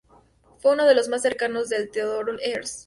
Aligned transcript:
Fue 0.57 0.71
uno 0.73 0.87
de 0.87 0.95
los 0.95 1.09
más 1.09 1.21
cercanos 1.21 1.69
de 1.69 1.85
Teodoro 1.85 2.35
Herzl. 2.39 2.79